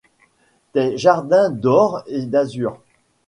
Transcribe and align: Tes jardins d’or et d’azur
Tes 0.73 0.97
jardins 0.97 1.51
d’or 1.51 2.01
et 2.07 2.25
d’azur 2.25 2.79